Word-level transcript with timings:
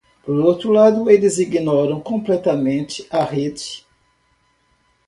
Por 0.23 0.33
outro 0.39 0.71
lado, 0.71 1.11
eles 1.11 1.37
ignoram 1.37 1.99
completamente 1.99 3.05
a 3.11 3.23
rede. 3.23 3.85